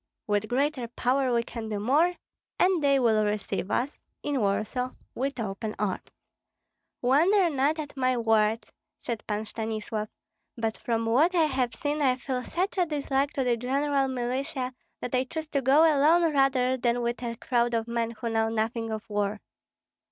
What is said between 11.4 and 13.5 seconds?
have seen I feel such a dislike to